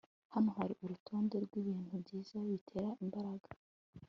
Hano 0.33 0.49
hari 0.57 0.73
urutonde 0.83 1.35
rwibintu 1.45 1.93
byiza 2.03 2.37
bitera 2.49 2.89
imbaraga 3.03 3.49